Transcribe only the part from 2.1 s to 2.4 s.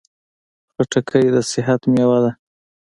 ده.